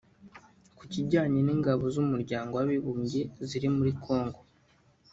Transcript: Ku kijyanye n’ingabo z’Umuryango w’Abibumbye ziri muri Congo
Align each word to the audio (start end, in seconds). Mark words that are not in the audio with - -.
Ku 0.77 0.83
kijyanye 0.91 1.39
n’ingabo 1.43 1.83
z’Umuryango 1.93 2.51
w’Abibumbye 2.55 3.21
ziri 3.47 3.67
muri 3.77 3.91
Congo 4.03 4.39